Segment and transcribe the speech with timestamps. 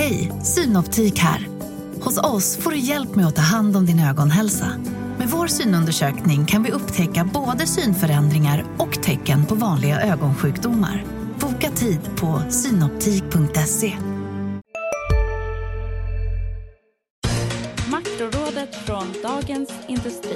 [0.00, 1.48] Hej, Synoptik här.
[2.00, 4.66] Hos oss får du hjälp med att ta hand om din ögonhälsa.
[5.18, 11.04] Med vår synundersökning kan vi upptäcka både synförändringar och tecken på vanliga ögonsjukdomar.
[11.40, 13.96] Boka tid på synoptik.se.
[17.90, 20.29] Makrorådet från Dagens Industri.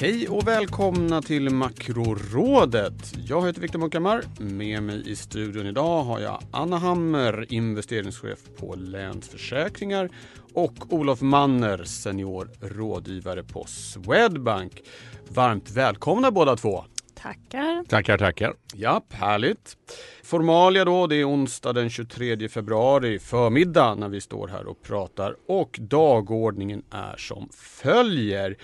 [0.00, 3.14] Hej och välkomna till Makrorådet.
[3.26, 4.22] Jag heter Viktor Munkhammar.
[4.38, 10.08] Med mig i studion idag har jag Anna Hammer, investeringschef på Länsförsäkringar
[10.54, 14.82] och Olof Manner, senior rådgivare på Swedbank.
[15.28, 16.84] Varmt välkomna båda två.
[17.14, 17.84] Tackar.
[17.88, 18.54] Tackar, tackar.
[18.74, 19.76] Ja, härligt.
[20.22, 25.36] Formalia då, det är onsdag den 23 februari förmiddag när vi står här och pratar
[25.48, 28.56] och dagordningen är som följer.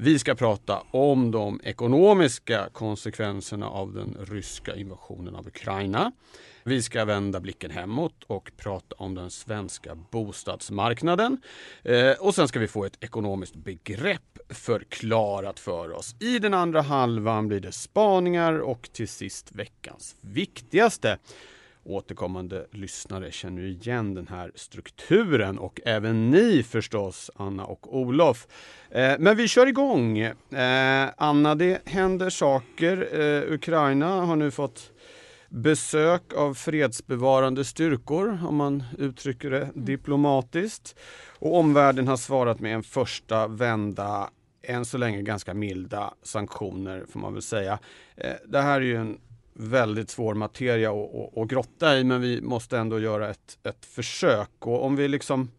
[0.00, 6.12] Vi ska prata om de ekonomiska konsekvenserna av den ryska invasionen av Ukraina.
[6.64, 11.40] Vi ska vända blicken hemåt och prata om den svenska bostadsmarknaden.
[11.82, 16.16] Eh, och sen ska vi få ett ekonomiskt begrepp förklarat för oss.
[16.20, 21.18] I den andra halvan blir det spaningar och till sist veckans viktigaste.
[21.88, 28.46] Återkommande lyssnare känner igen den här strukturen och även ni förstås, Anna och Olof.
[28.90, 30.18] Eh, men vi kör igång.
[30.18, 33.20] Eh, Anna, det händer saker.
[33.20, 34.92] Eh, Ukraina har nu fått
[35.48, 40.98] besök av fredsbevarande styrkor, om man uttrycker det diplomatiskt.
[41.38, 44.30] Och omvärlden har svarat med en första vända
[44.62, 47.78] än så länge ganska milda sanktioner får man väl säga.
[48.46, 49.18] Det här är ju en
[49.58, 50.92] väldigt svår materia
[51.36, 54.50] att grotta i men vi måste ändå göra ett, ett försök.
[54.58, 55.50] Och om vi liksom,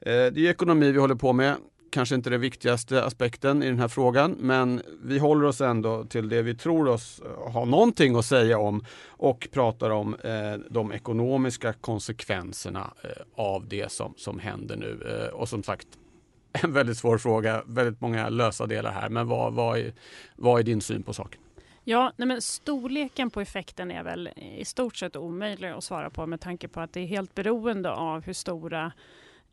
[0.00, 1.56] eh, det är ekonomi vi håller på med,
[1.90, 6.28] kanske inte den viktigaste aspekten i den här frågan men vi håller oss ändå till
[6.28, 10.92] det vi tror oss eh, ha någonting att säga om och pratar om eh, de
[10.92, 15.18] ekonomiska konsekvenserna eh, av det som, som händer nu.
[15.20, 15.88] Eh, och som sagt,
[16.52, 19.92] en väldigt svår fråga, väldigt många lösa delar här men vad, vad, är,
[20.36, 21.40] vad är din syn på saken?
[21.86, 26.26] Ja, nej men storleken på effekten är väl i stort sett omöjlig att svara på
[26.26, 28.92] med tanke på att det är helt beroende av hur stora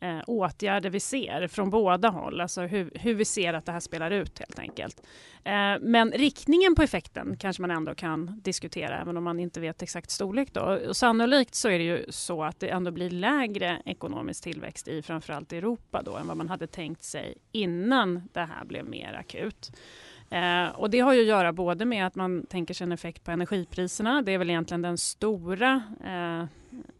[0.00, 3.80] eh, åtgärder vi ser från båda håll, alltså hur, hur, vi ser att det här
[3.80, 5.02] spelar ut helt enkelt.
[5.44, 9.82] Eh, men riktningen på effekten kanske man ändå kan diskutera även om man inte vet
[9.82, 10.52] exakt storlek.
[10.52, 10.60] Då.
[10.88, 15.02] Och sannolikt så är det ju så att det ändå blir lägre ekonomisk tillväxt i
[15.02, 19.72] framförallt Europa då än vad man hade tänkt sig innan det här blev mer akut.
[20.32, 23.24] Eh, och det har ju att göra både med att man tänker sig en effekt
[23.24, 24.22] på energipriserna.
[24.22, 26.44] Det är väl egentligen den stora, eh,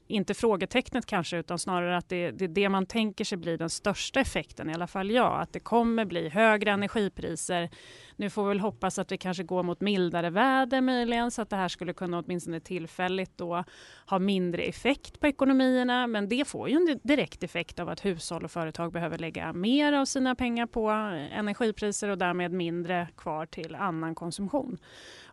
[0.06, 3.70] inte frågetecknet kanske, utan snarare att det, det är det man tänker sig blir den
[3.70, 5.40] största effekten, i alla fall jag.
[5.40, 7.70] Att det kommer bli högre energipriser
[8.16, 11.50] nu får vi väl hoppas att vi kanske går mot mildare väder möjligen så att
[11.50, 13.64] det här skulle kunna åtminstone tillfälligt då
[14.06, 16.06] ha mindre effekt på ekonomierna.
[16.06, 19.92] Men det får ju en direkt effekt av att hushåll och företag behöver lägga mer
[19.92, 24.78] av sina pengar på energipriser och därmed mindre kvar till annan konsumtion.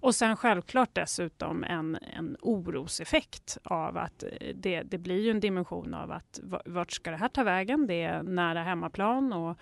[0.01, 5.39] Och sen självklart dessutom en, en oroseffekt av att eh, det, det blir ju en
[5.39, 7.87] dimension av att vart ska det här ta vägen?
[7.87, 9.57] Det är nära hemmaplan och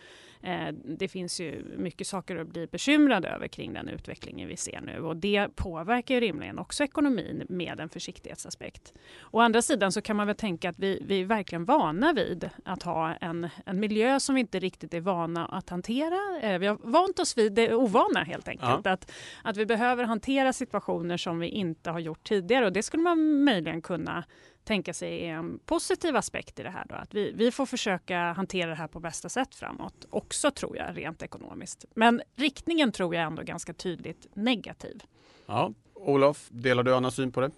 [0.84, 5.00] det finns ju mycket saker att bli bekymrad över kring den utvecklingen vi ser nu
[5.00, 8.94] och det påverkar ju rimligen också ekonomin med en försiktighetsaspekt.
[9.32, 12.50] Å andra sidan så kan man väl tänka att vi, vi är verkligen vana vid
[12.66, 16.40] att ha en, en miljö som vi inte riktigt är vana att hantera.
[16.42, 18.82] Eh, vi har vant oss vid det ovana helt enkelt.
[18.86, 18.92] Ja.
[18.92, 19.12] Att,
[19.44, 23.44] att vi behöver hantera situationer som vi inte har gjort tidigare och det skulle man
[23.44, 24.24] möjligen kunna
[24.68, 26.86] tänka sig är en positiv aspekt i det här.
[26.90, 30.06] Då, att vi, vi får försöka hantera det här på bästa sätt framåt.
[30.10, 31.86] Också tror jag rent ekonomiskt.
[31.96, 35.04] Men riktningen tror jag ändå ganska tydligt negativ.
[35.46, 37.52] Ja, Olof, delar du Annas syn på det?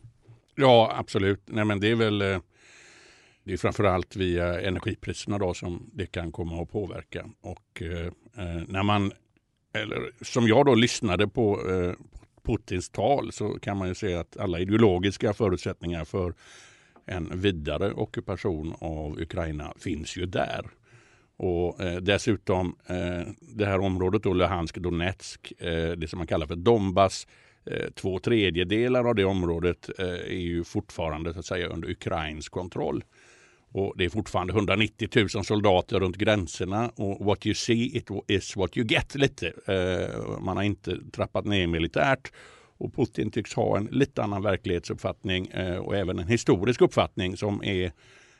[0.55, 1.41] Ja, absolut.
[1.45, 2.39] Nej, men det är väl eh,
[3.43, 7.29] det är framförallt via energipriserna då som det kan komma att påverka.
[7.41, 8.05] Och eh,
[8.45, 9.11] eh, när man,
[9.73, 11.93] eller som jag då lyssnade på eh,
[12.43, 16.33] Putins tal så kan man ju se att alla ideologiska förutsättningar för
[17.09, 20.65] en vidare ockupation av Ukraina finns ju där.
[21.37, 26.47] Och eh, dessutom eh, det här området då, Luhansk Donetsk, eh, det som man kallar
[26.47, 27.27] för Donbass,
[27.65, 32.51] eh, två tredjedelar av det området eh, är ju fortfarande så att säga under ukrainsk
[32.51, 33.03] kontroll.
[33.71, 38.55] Och det är fortfarande 190 000 soldater runt gränserna och what you see it is
[38.55, 39.47] what you get lite.
[39.47, 42.31] Eh, man har inte trappat ner militärt
[42.79, 47.63] och Putin tycks ha en lite annan verklighetsuppfattning eh, och även en historisk uppfattning som
[47.63, 47.91] är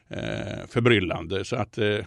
[0.10, 1.46] eh, förbryllande.
[1.46, 1.98] Så att eh,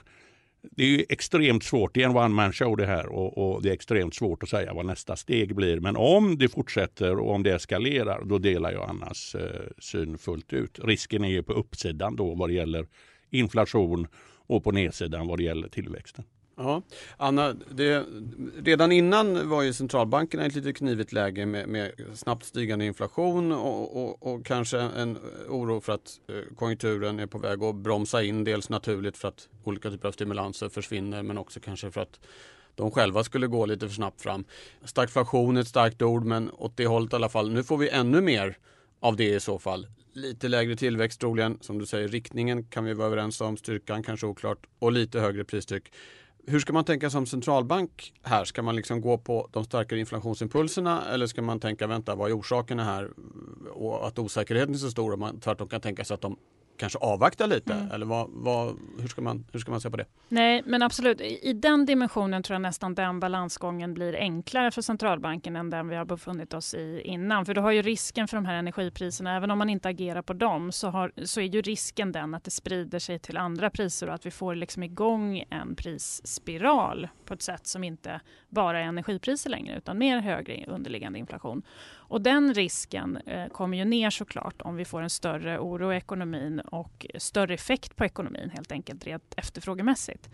[0.70, 3.68] det är extremt svårt, det är en one man show det här och, och, det
[3.68, 5.80] är extremt svårt att säga vad nästa steg blir.
[5.80, 10.52] Men om det fortsätter och om det eskalerar, då delar jag Annas eh, syn fullt
[10.52, 10.78] ut.
[10.82, 12.86] Risken är ju på uppsidan då vad det gäller
[13.30, 14.06] inflation
[14.46, 16.24] och på nedsidan vad det gäller tillväxten.
[16.56, 16.82] Ja.
[17.16, 18.06] Anna, det,
[18.58, 23.52] redan innan var ju centralbankerna i ett lite knivigt läge med, med snabbt stigande inflation
[23.52, 25.18] och, och, och, kanske en
[25.48, 28.44] oro för att eh, konjunkturen är på väg att bromsa in.
[28.44, 32.20] Dels naturligt för att olika typer av stimulanser försvinner men också kanske för att
[32.74, 34.44] de själva skulle gå lite för snabbt fram.
[34.84, 37.50] Stagflation är ett starkt ord men åt det hållet i alla fall.
[37.50, 38.58] Nu får vi ännu mer
[39.00, 39.86] av det i så fall.
[40.12, 41.58] Lite lägre tillväxt troligen.
[41.60, 43.56] Som du säger, riktningen kan vi vara överens om.
[43.56, 45.92] Styrkan kanske oklart och lite högre pristryck.
[46.46, 48.44] Hur ska man tänka som centralbank här?
[48.44, 52.38] Ska man liksom gå på de starkare inflationsimpulserna eller ska man tänka vänta vad är
[52.38, 53.10] orsakerna här
[53.72, 56.36] och att osäkerheten är så stor och man tvärtom kan tänka sig att de
[56.82, 57.72] kanske avvakta lite?
[57.72, 57.90] Mm.
[57.90, 60.04] Eller vad, vad, hur, ska man, hur ska man se på det?
[60.28, 61.20] Nej, men absolut.
[61.20, 65.96] I den dimensionen tror jag nästan den balansgången blir enklare för centralbanken än den vi
[65.96, 67.46] har befunnit oss i innan.
[67.46, 70.32] För du har ju risken för de här energipriserna, även om man inte agerar på
[70.32, 74.08] dem, så, har, så är ju risken den att det sprider sig till andra priser
[74.08, 78.84] och att vi får liksom igång en prisspiral på ett sätt som inte bara är
[78.84, 81.62] energipriser längre, utan mer högre underliggande inflation.
[82.12, 85.96] Och den risken eh, kommer ju ner såklart om vi får en större oro i
[85.96, 90.30] ekonomin och större effekt på ekonomin helt enkelt rent efterfrågemässigt.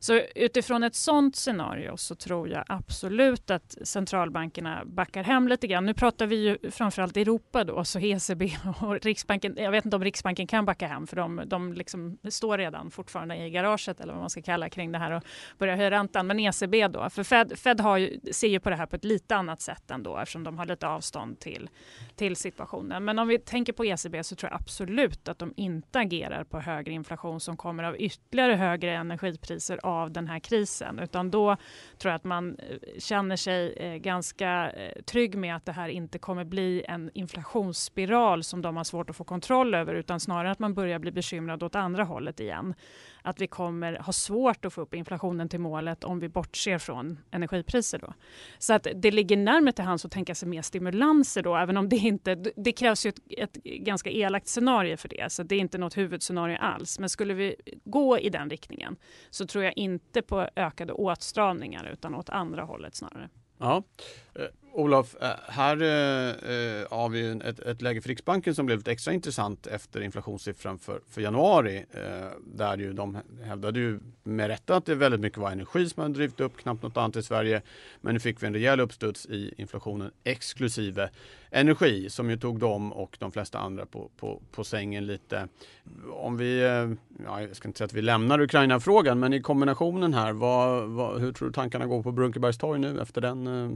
[0.00, 5.86] Så utifrån ett sånt scenario så tror jag absolut att centralbankerna backar hem lite grann.
[5.86, 8.50] Nu pratar vi ju framförallt Europa då, så ECB
[8.80, 9.54] och Riksbanken.
[9.56, 13.36] Jag vet inte om Riksbanken kan backa hem för de, de liksom står redan fortfarande
[13.36, 15.22] i garaget eller vad man ska kalla kring det här och
[15.58, 16.26] börjar höja räntan.
[16.26, 19.04] Men ECB då, för Fed, Fed har ju, ser ju på det här på ett
[19.04, 21.70] lite annat sätt ändå eftersom de har lite avstånd till,
[22.16, 23.04] till situationen.
[23.04, 26.60] Men om vi tänker på ECB så tror jag absolut att de inte agerar på
[26.60, 30.98] högre inflation som kommer av ytterligare högre energipriser av den här krisen.
[30.98, 31.56] Utan då
[31.98, 35.88] tror jag att man eh, känner sig eh, ganska eh, trygg med att det här
[35.88, 40.50] inte kommer bli en inflationsspiral som de har svårt att få kontroll över utan snarare
[40.50, 42.74] att man börjar bli bekymrad åt andra hållet igen
[43.22, 47.18] att vi kommer ha svårt att få upp inflationen till målet om vi bortser från
[47.30, 47.98] energipriser.
[47.98, 48.14] Då.
[48.58, 51.88] Så att det ligger närmare till hands att tänka sig mer stimulanser då, även om
[51.88, 52.34] det inte...
[52.34, 55.96] Det krävs ju ett, ett ganska elakt scenario för det, så det är inte något
[55.96, 56.98] huvudscenario alls.
[56.98, 58.96] Men skulle vi gå i den riktningen
[59.30, 63.28] så tror jag inte på ökade åtstramningar utan åt andra hållet snarare.
[63.58, 63.82] Ja.
[64.72, 69.12] Olof, eh, här eh, eh, har vi ett, ett läge för Riksbanken som blev extra
[69.12, 71.84] intressant efter inflationssiffran för, för januari.
[71.90, 76.02] Eh, där ju de hävdade ju med rätta att det väldigt mycket var energi som
[76.02, 77.62] hade drivit upp, knappt något annat i Sverige.
[78.00, 81.10] Men nu fick vi en rejäl uppstuds i inflationen exklusive
[81.50, 85.48] energi som ju tog dem och de flesta andra på, på, på sängen lite.
[86.12, 90.14] Om vi, eh, ja, jag ska inte säga att vi lämnar Ukraina-frågan, men i kombinationen
[90.14, 93.70] här, vad, vad, hur tror du tankarna går på Brunkebergstorg nu efter den eh,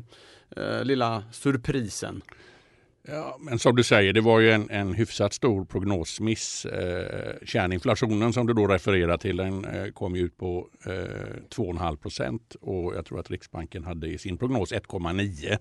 [0.93, 2.23] lilla surprisen?
[3.09, 6.65] Ja, men som du säger, det var ju en, en hyfsat stor prognosmiss.
[6.65, 12.57] Eh, kärninflationen som du då refererar till den eh, kom ut på eh, 2,5 procent
[12.61, 15.51] och jag tror att Riksbanken hade i sin prognos 1,9.
[15.53, 15.59] Eh,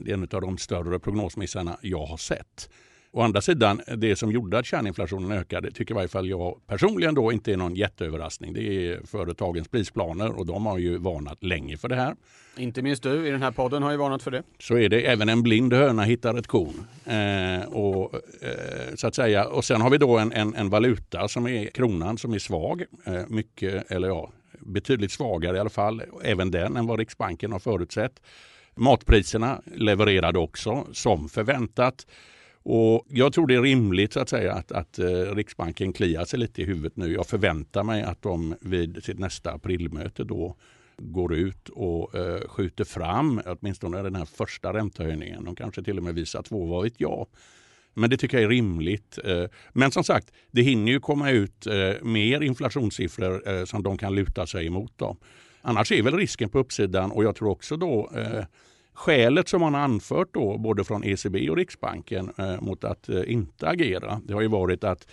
[0.00, 2.70] det är en av de större prognosmissarna jag har sett.
[3.16, 7.14] Å andra sidan, det som gjorde att kärninflationen ökade tycker i varje fall jag personligen
[7.14, 8.52] då inte är någon jätteöverraskning.
[8.52, 12.16] Det är företagens prisplaner och de har ju varnat länge för det här.
[12.56, 14.42] Inte minst du i den här podden har ju varnat för det.
[14.58, 15.06] Så är det.
[15.06, 16.86] Även en blind höna hittar ett korn.
[17.04, 19.46] Eh, och, eh, så att säga.
[19.46, 22.84] och sen har vi då en, en, en valuta som är kronan som är svag.
[23.06, 26.02] Eh, mycket, eller ja, betydligt svagare i alla fall.
[26.24, 28.22] Även den än vad Riksbanken har förutsett.
[28.74, 32.06] Matpriserna levererade också som förväntat.
[32.64, 36.38] Och jag tror det är rimligt så att säga att, att eh, Riksbanken kliar sig
[36.38, 37.12] lite i huvudet nu.
[37.12, 40.56] Jag förväntar mig att de vid sitt nästa aprilmöte då
[40.98, 45.44] går ut och eh, skjuter fram åtminstone den här första räntehöjningen.
[45.44, 47.26] De kanske till och med visar två, vad vet jag.
[47.94, 49.18] Men det tycker jag är rimligt.
[49.24, 49.44] Eh.
[49.72, 54.14] Men som sagt, det hinner ju komma ut eh, mer inflationssiffror eh, som de kan
[54.14, 54.92] luta sig emot.
[54.96, 55.16] Då.
[55.62, 58.10] Annars är väl risken på uppsidan och jag tror också då
[58.94, 63.32] Skälet som man har anfört då, både från ECB och Riksbanken eh, mot att eh,
[63.32, 65.08] inte agera, det har ju varit att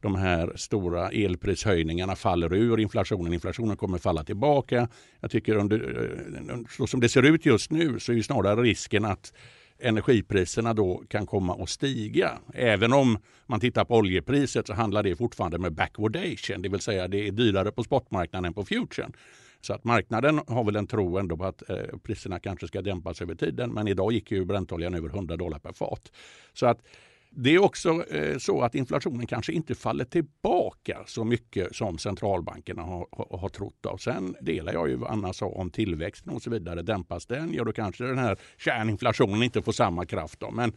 [0.00, 3.34] de här stora elprishöjningarna faller ur inflationen.
[3.34, 4.88] Inflationen kommer falla tillbaka.
[5.20, 6.10] Jag tycker under,
[6.50, 9.32] eh, så som det ser ut just nu så är ju snarare risken att
[9.78, 12.38] energipriserna då kan komma att stiga.
[12.54, 17.08] Även om man tittar på oljepriset så handlar det fortfarande med backwardation, det vill säga
[17.08, 19.12] det är dyrare på spotmarknaden än på futuren.
[19.60, 23.22] Så att marknaden har väl en tro ändå på att eh, priserna kanske ska dämpas
[23.22, 23.70] över tiden.
[23.70, 26.12] Men idag gick ju bräntoljan över 100 dollar per fat.
[26.52, 26.82] Så att
[27.30, 32.82] Det är också eh, så att inflationen kanske inte faller tillbaka så mycket som centralbankerna
[32.82, 33.86] har, har, har trott.
[33.86, 33.96] Av.
[33.96, 36.82] Sen delar jag ju vad Anna sa om tillväxten och så vidare.
[36.82, 40.40] Dämpas den, ja då kanske den här kärninflationen inte får samma kraft.
[40.40, 40.50] Då.
[40.50, 40.72] Men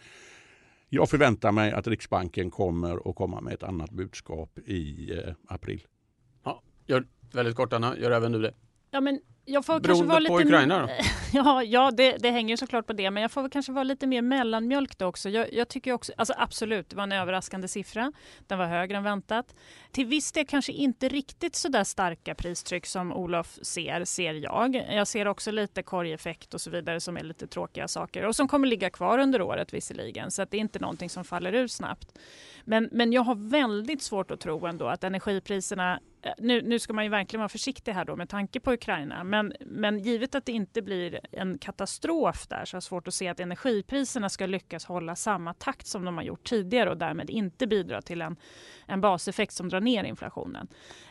[0.89, 5.87] jag förväntar mig att Riksbanken kommer att komma med ett annat budskap i eh, april.
[6.43, 8.53] Ja, gör väldigt kort Anna, gör även du det?
[8.91, 10.47] Ja, men jag får Beroende kanske vara på lite...
[10.47, 10.89] Ukraina då?
[11.33, 14.07] Ja, ja det, det hänger såklart på det, men jag får väl kanske vara lite
[14.07, 15.29] mer mellanmjölk då också.
[15.29, 18.11] Jag, jag tycker också, alltså absolut, det var en överraskande siffra.
[18.47, 19.55] Den var högre än väntat.
[19.91, 24.75] Till viss del kanske inte riktigt så där starka pristryck som Olof ser, ser jag.
[24.75, 28.47] Jag ser också lite korgeffekt och så vidare som är lite tråkiga saker och som
[28.47, 31.67] kommer ligga kvar under året visserligen, så att det är inte någonting som faller ur
[31.67, 32.17] snabbt.
[32.65, 36.93] Men, men jag har väldigt svårt att tro ändå att energipriserna eh, nu, nu ska
[36.93, 40.45] man ju verkligen vara försiktig här då med tanke på Ukraina, men, men givet att
[40.45, 44.45] det inte blir en katastrof där så har jag svårt att se att energipriserna ska
[44.45, 48.35] lyckas hålla samma takt som de har gjort tidigare och därmed inte bidra till en,
[48.85, 50.67] en baseffekt som drar ner inflationen.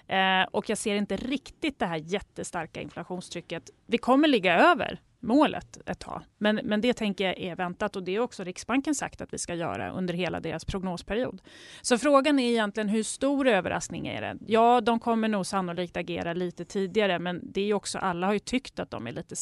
[0.07, 3.71] Eh, och jag ser inte riktigt det här jättestarka inflationstrycket.
[3.87, 6.23] Vi kommer ligga över målet ett tag.
[6.39, 9.39] Men, men det tänker jag är väntat och det är också Riksbanken sagt att vi
[9.39, 11.43] ska göra under hela deras prognosperiod.
[11.83, 14.37] Så frågan är egentligen hur stor överraskning är det?
[14.47, 18.39] Ja, de kommer nog sannolikt agera lite tidigare, men det är också alla har ju
[18.39, 19.37] tyckt att de är lite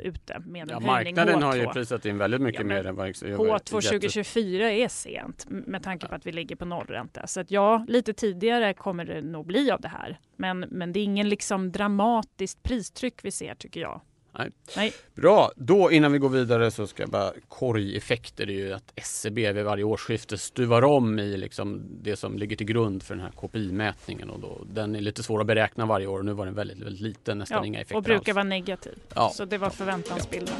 [0.00, 1.44] ute med en ja, höjning Marknaden H2.
[1.44, 5.82] har ju prisat in väldigt mycket Ja, mer än vad H2 2024 är sent med
[5.82, 7.26] tanke på att vi ligger på nollränta.
[7.26, 10.18] Så att ja, lite tidigare kommer det nog bli av det här.
[10.36, 14.00] Men, men det är ingen liksom dramatiskt pristryck vi ser tycker jag.
[14.38, 14.50] Nej.
[14.76, 14.92] Nej.
[15.14, 18.46] Bra, då innan vi går vidare så ska jag bara korgeffekter.
[18.46, 22.56] Det är ju att SCB vid varje årsskifte stuvar om i liksom det som ligger
[22.56, 26.06] till grund för den här KPI-mätningen och då, den är lite svår att beräkna varje
[26.06, 26.22] år.
[26.22, 28.36] Nu var den väldigt, väldigt liten, nästan Ja, inga effekter och brukar alls.
[28.36, 28.92] vara negativ.
[29.14, 29.30] Ja.
[29.34, 30.54] Så det var förväntansbilden.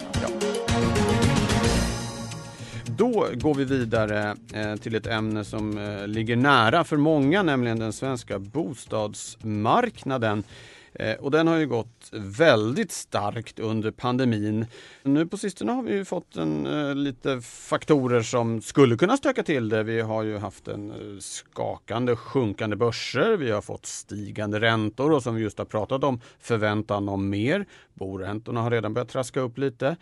[2.87, 7.79] Då går vi vidare eh, till ett ämne som eh, ligger nära för många, nämligen
[7.79, 10.43] den svenska bostadsmarknaden.
[10.92, 14.66] Eh, och den har ju gått väldigt starkt under pandemin.
[15.02, 19.42] Nu på sistone har vi ju fått en, eh, lite faktorer som skulle kunna stöka
[19.42, 19.82] till det.
[19.82, 23.37] Vi har ju haft en eh, skakande sjunkande börser.
[23.37, 27.66] Vi har fått stigande räntor och som vi just har pratat om förväntan om mer.
[27.94, 29.97] Boräntorna har redan börjat traska upp lite.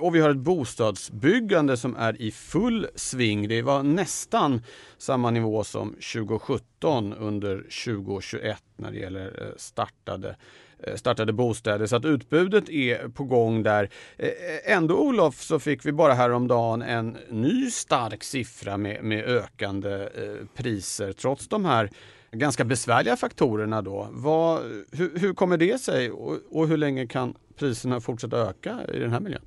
[0.00, 3.48] Och vi har ett bostadsbyggande som är i full sving.
[3.48, 4.62] Det var nästan
[4.98, 6.75] samma nivå som 2017
[7.12, 10.36] under 2021 när det gäller eh, startade
[10.78, 13.90] eh, startade bostäder så att utbudet är på gång där.
[14.16, 14.30] Eh,
[14.64, 20.08] ändå Olof så fick vi bara häromdagen en ny stark siffra med, med ökande
[20.54, 21.90] priser trots de här
[22.32, 24.08] ganska besvärliga faktorerna då.
[24.10, 24.62] Vad,
[24.92, 29.12] hur, hur kommer det sig och, och hur länge kan priserna fortsätta öka i den
[29.12, 29.42] här miljön?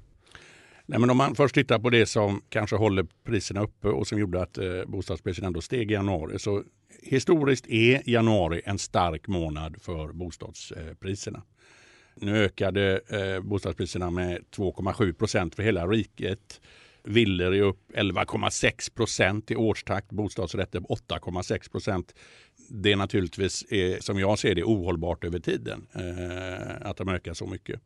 [0.90, 4.20] Nej, men om man först tittar på det som kanske håller priserna uppe och som
[4.20, 6.40] gjorde att eh, bostadspriserna ändå steg i januari.
[6.40, 6.64] Så
[7.02, 11.44] historiskt är januari en stark månad för bostadspriserna.
[12.16, 16.62] Nu ökade eh, bostadspriserna med 2,7 procent för hela riket.
[17.04, 22.16] Villor är upp 11,6 procent i årstakt, bostadsrätter 8,6 procent.
[22.70, 27.34] Det är naturligtvis, eh, som jag ser det, ohållbart över tiden eh, att de ökar
[27.34, 27.82] så mycket.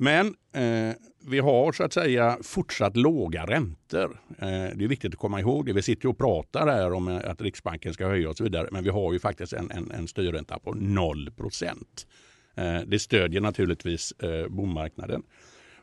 [0.00, 4.20] Men eh, vi har så att säga fortsatt låga räntor.
[4.38, 5.72] Eh, det är viktigt att komma ihåg det.
[5.72, 8.68] Vi sitter och pratar här om eh, att Riksbanken ska höja och så vidare.
[8.72, 12.06] Men vi har ju faktiskt en, en, en styrränta på 0 procent.
[12.54, 15.22] Eh, det stödjer naturligtvis eh, bomarknaden.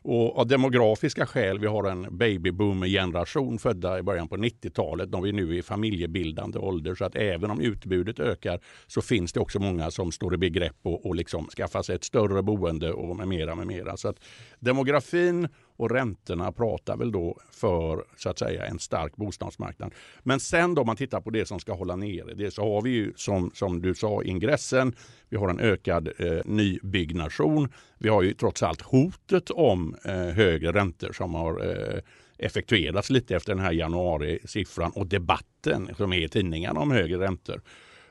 [0.08, 5.12] Och av demografiska skäl, vi har en babyboom-generation födda i början på 90-talet.
[5.12, 6.94] De är nu i familjebildande ålder.
[6.94, 10.76] Så att även om utbudet ökar så finns det också många som står i begrepp
[10.84, 13.54] att och liksom skaffa sig ett större boende och med mera.
[13.54, 13.96] Med mera.
[13.96, 14.16] Så att
[14.58, 19.94] demografin och räntorna pratar väl då för så att säga en stark bostadsmarknad.
[20.22, 22.82] Men sen då om man tittar på det som ska hålla nere det så har
[22.82, 24.94] vi ju som, som du sa ingressen.
[25.28, 27.68] Vi har en ökad eh, nybyggnation.
[27.98, 32.00] Vi har ju trots allt hotet om eh, högre räntor som har eh,
[32.38, 37.60] effektuerats lite efter den här januari-siffran och debatten som är i tidningarna om högre räntor.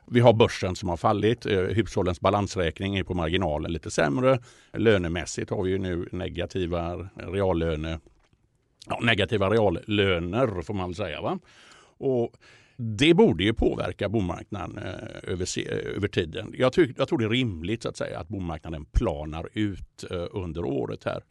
[0.08, 1.46] Vi har börsen som har fallit.
[1.46, 4.40] Eh, hushållens balansräkning är på marginalen lite sämre.
[4.74, 8.00] Lönemässigt har vi ju nu negativa reallöne
[8.88, 11.22] ja, negativa reallöner får man väl säga.
[11.22, 11.40] Va?
[11.98, 12.34] Och
[12.78, 16.54] det borde ju påverka bomarknaden eh, över, över tiden.
[16.58, 20.28] Jag, tyck, jag tror det är rimligt så att säga att bomarknaden planar ut eh,
[20.32, 21.24] under året här.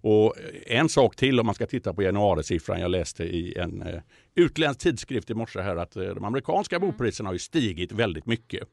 [0.00, 0.34] Och
[0.66, 2.80] en sak till om man ska titta på januarisiffran.
[2.80, 4.00] Jag läste i en eh,
[4.34, 8.68] utländsk tidskrift i morse här att eh, de amerikanska bopriserna har ju stigit väldigt mycket.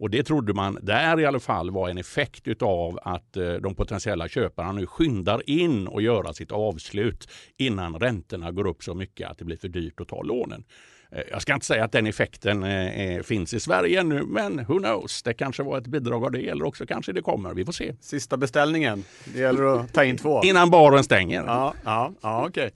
[0.00, 3.74] Och det trodde man där i alla fall var en effekt utav att eh, de
[3.74, 9.30] potentiella köparna nu skyndar in och göra sitt avslut innan räntorna går upp så mycket
[9.30, 10.64] att det blir för dyrt att ta lånen.
[11.12, 14.78] Eh, jag ska inte säga att den effekten eh, finns i Sverige ännu, men who
[14.78, 15.22] knows?
[15.22, 17.54] Det kanske var ett bidrag av det eller också kanske det kommer.
[17.54, 17.94] Vi får se.
[18.00, 19.04] Sista beställningen.
[19.24, 20.42] Det gäller att ta in två.
[20.44, 21.44] Innan baren stänger.
[21.46, 22.66] Ja, ja, ja okej.
[22.66, 22.70] Okay.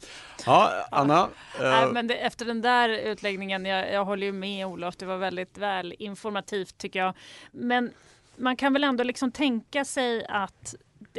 [0.46, 1.28] Ja, Anna.
[1.60, 5.16] Nej, men det, efter den där utläggningen, jag, jag håller ju med Olof, det var
[5.16, 7.14] väldigt väl informativt tycker jag.
[7.52, 7.90] Men
[8.36, 10.74] man kan väl ändå liksom tänka sig att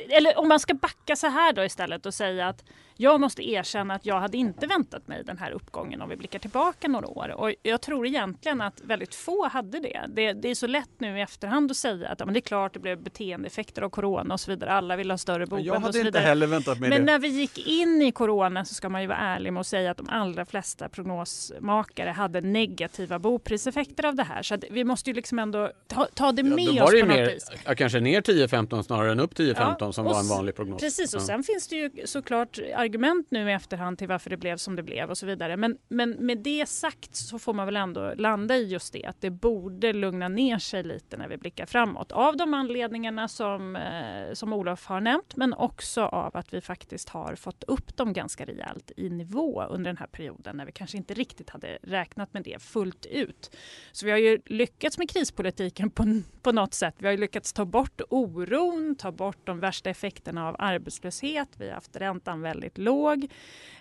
[0.10, 2.64] eller om man ska backa så här då istället och säga att
[2.98, 6.40] jag måste erkänna att jag hade inte väntat mig den här uppgången om vi blickar
[6.40, 7.32] tillbaka några år.
[7.32, 10.06] Och jag tror egentligen att väldigt få hade det.
[10.08, 12.42] Det, det är så lätt nu i efterhand att säga att ja, men det är
[12.42, 14.72] klart det blev beteendeeffekter av corona och så vidare.
[14.72, 17.06] Alla vill ha större boende Jag hade och så inte heller väntat mig men det.
[17.06, 19.92] när vi gick in i corona så ska man ju vara ärlig med att säga
[19.92, 24.44] att de allra flesta prognosmakare hade negativa bopriseffekter av det här.
[24.44, 27.26] Så vi måste ju liksom ändå ta, ta det med ja, oss på något mer,
[27.26, 27.52] vis.
[27.78, 30.82] Kanske ner 10-15 snarare än upp 10-15 Ja, som var en vanlig prognos.
[30.82, 34.58] Precis, och sen finns det ju såklart argument nu i efterhand till varför det blev
[34.58, 35.58] som det blev och så vidare.
[35.58, 39.22] Men, men med det sagt så får man väl ändå landa i just det att
[39.22, 42.12] det borde lugna ner sig lite när vi blickar framåt.
[42.12, 47.10] Av de anledningarna som, eh, som Olof har nämnt men också av att vi faktiskt
[47.10, 50.98] har fått upp dem ganska rejält i nivå under den här perioden när vi kanske
[50.98, 53.56] inte riktigt hade räknat med det fullt ut.
[53.92, 56.96] Så vi har ju lyckats med krispolitiken på, på något sätt.
[56.98, 61.50] Vi har ju lyckats ta bort oron, ta bort de värsta effekterna av arbetslöshet.
[61.58, 63.28] Vi har haft räntan väldigt låg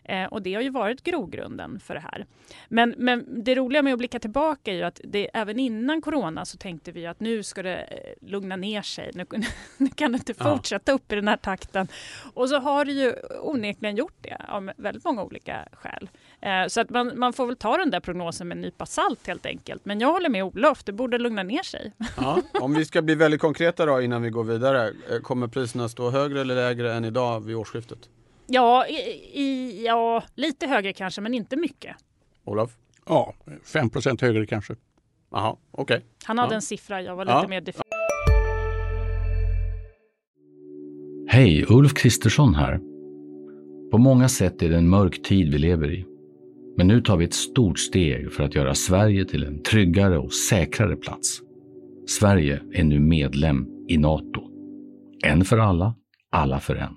[0.05, 2.27] eh, och det har ju varit grogrunden för det här.
[2.69, 6.45] Men, men det roliga med att blicka tillbaka är ju att det, även innan corona
[6.45, 9.11] så tänkte vi att nu ska det eh, lugna ner sig.
[9.15, 9.27] Nu,
[9.77, 11.89] nu kan det inte fortsätta upp i den här takten.
[12.35, 16.09] Och så har det ju onekligen gjort det av väldigt många olika skäl.
[16.41, 19.27] Eh, så att man, man får väl ta den där prognosen med en nypa salt
[19.27, 19.85] helt enkelt.
[19.85, 21.93] Men jag håller med Olof, det borde lugna ner sig.
[22.17, 24.93] Ja, om vi ska bli väldigt konkreta då innan vi går vidare.
[25.11, 27.99] eh, Kommer priserna stå högre eller lägre än idag vid årsskiftet?
[28.47, 28.95] Ja, i,
[29.41, 31.97] i, ja lite högre kanske, men inte mycket.
[32.45, 32.77] Olof?
[33.07, 33.35] Ja,
[33.65, 34.75] 5% högre kanske.
[35.31, 36.05] Jaha, okej.
[36.25, 36.55] Han hade Ja.
[36.57, 37.49] en siffra, jag var lite Ja.
[37.49, 37.83] mer diffus.
[41.29, 42.81] Hej, Ulf Kristersson här.
[43.91, 46.07] På många sätt är det en mörk tid vi lever i.
[46.77, 50.33] Men nu tar vi ett stort steg för att göra Sverige till en tryggare och
[50.35, 51.41] säkrare plats.
[52.07, 54.43] Sverige är nu medlem i Nato.
[55.25, 55.95] En för alla,
[56.31, 56.97] alla för en.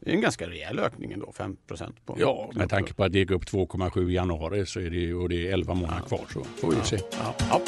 [0.00, 0.16] En, Mm.
[0.16, 1.96] en ganska rejäl ökning ändå, 5 procent.
[2.18, 5.28] Ja, med tanke på att det gick upp 2,7 i januari så är det, och
[5.28, 6.98] det är 11 månader kvar så får vi se.
[7.10, 7.60] Ja, ja.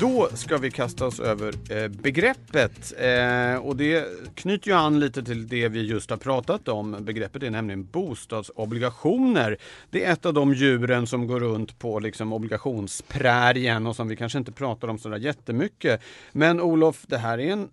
[0.00, 5.22] Då ska vi kasta oss över eh, begreppet eh, och det knyter ju an lite
[5.22, 6.96] till det vi just har pratat om.
[7.00, 9.56] Begreppet är nämligen bostadsobligationer.
[9.90, 14.16] Det är ett av de djuren som går runt på liksom obligationsprärien och som vi
[14.16, 16.00] kanske inte pratar om sådär jättemycket.
[16.32, 17.68] Men Olof, det här är en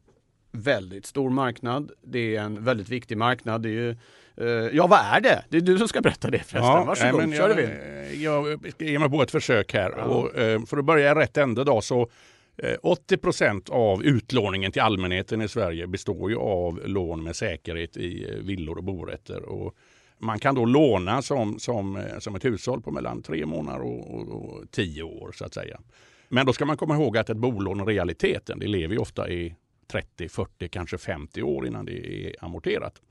[0.56, 1.92] väldigt stor marknad.
[2.02, 3.62] Det är en väldigt viktig marknad.
[3.62, 3.90] Det är ju,
[4.38, 5.44] eh, ja, vad är det?
[5.50, 6.88] Det är du som ska berätta det förresten.
[6.88, 7.60] Varsågod, nej, men kör
[8.14, 9.92] jag, jag ska ge mig på ett försök här.
[9.92, 12.10] Och, eh, för att börja i rätt ände då så
[12.58, 17.98] eh, 80 procent av utlåningen till allmänheten i Sverige består ju av lån med säkerhet
[17.98, 19.44] i eh, villor och borätter.
[19.44, 19.76] Och
[20.18, 24.16] man kan då låna som, som, eh, som ett hushåll på mellan tre månader och,
[24.16, 25.80] och, och tio år så att säga.
[26.30, 29.30] Men då ska man komma ihåg att ett bolån i realiteten, det lever ju ofta
[29.30, 29.56] i
[29.88, 33.02] 30, 40, kanske 50 år innan det är amorterat.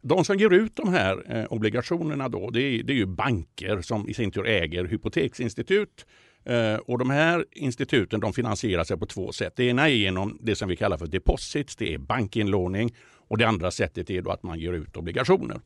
[0.00, 3.80] De som ger ut de här eh, obligationerna då, det är, det är ju banker
[3.80, 6.06] som i sin tur äger hypoteksinstitut.
[6.44, 9.52] Eh, och de här instituten de finansierar sig på två sätt.
[9.56, 12.94] Det ena är genom det som vi kallar för deposits, det är bankinlåning.
[13.28, 15.60] Och det andra sättet är då att man ger ut obligationer.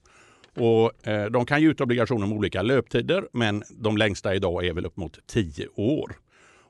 [0.57, 4.73] Och, eh, de kan ge ut obligationer med olika löptider, men de längsta idag är
[4.73, 6.13] väl upp mot 10 år.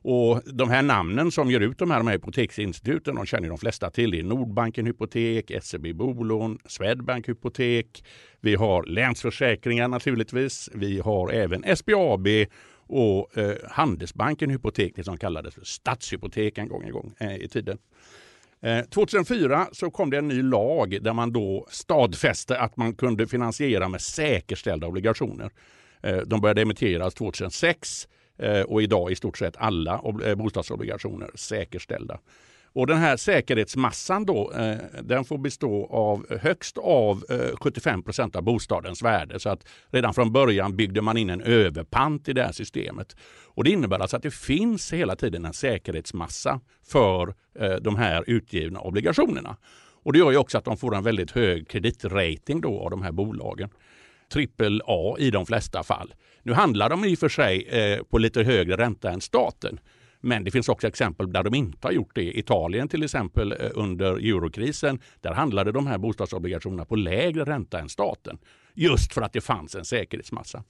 [0.05, 3.59] Och de här namnen som ger ut de här, de här hypoteksinstituten, de känner de
[3.59, 4.11] flesta till.
[4.11, 8.05] Det är Nordbanken Hypotek, SEB Bolån, Swedbank Hypotek.
[8.41, 10.71] Vi har Länsförsäkringar naturligtvis.
[10.75, 12.27] Vi har även SBAB
[12.87, 17.49] och eh, Handelsbanken Hypotek, det som kallades för Stadshypotek en gång, en gång eh, i
[17.49, 17.79] tiden.
[18.63, 23.27] Eh, 2004 så kom det en ny lag där man då stadfäste att man kunde
[23.27, 25.51] finansiera med säkerställda obligationer.
[26.03, 32.19] Eh, de började emitteras 2006 Eh, och idag i stort sett alla eh, bostadsobligationer säkerställda.
[32.75, 37.25] Och den här säkerhetsmassan då, eh, den får bestå av högst av
[37.61, 39.41] 75 procent av bostadens värde.
[39.41, 43.17] Så att redan från början byggde man in en överpant i det här systemet.
[43.45, 47.35] Och det innebär alltså att det finns hela tiden en säkerhetsmassa för
[47.81, 49.57] de här utgivna obligationerna.
[50.03, 53.03] Och det gör ju också att de får en väldigt hög kreditrating då av de
[53.03, 53.71] här bolagen.
[54.33, 56.15] Trippel A i de flesta fall.
[56.43, 59.81] Nu handlar de i och för sig eh, på lite högre ränta än staten.
[60.21, 62.39] Men det finns också exempel där de inte har gjort det.
[62.39, 67.89] Italien till exempel eh, under eurokrisen, där handlade de här bostadsobligationerna på lägre ränta än
[67.89, 68.39] staten.
[68.75, 70.65] Just för att det fanns en säkerhetsmassa.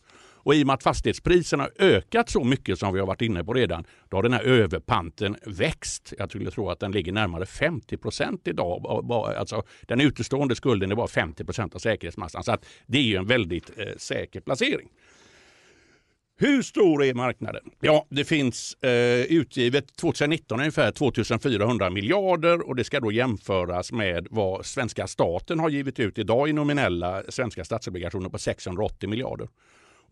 [0.44, 3.52] Och i och med att fastighetspriserna ökat så mycket som vi har varit inne på
[3.52, 6.12] redan, då har den här överpanten växt.
[6.18, 8.86] Jag skulle tro att den ligger närmare 50 procent idag.
[9.38, 12.44] Alltså, den utestående skulden är bara 50 procent av säkerhetsmassan.
[12.44, 14.88] Så att det är ju en väldigt eh, säker placering.
[16.38, 17.62] Hur stor är marknaden?
[17.80, 24.26] Ja, det finns eh, utgivet 2019 ungefär 2400 miljarder och det ska då jämföras med
[24.30, 29.48] vad svenska staten har givit ut idag i nominella svenska statsobligationer på 680 miljarder.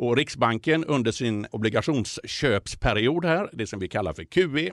[0.01, 4.71] Och Riksbanken under sin obligationsköpsperiod här, det som vi kallar för QE,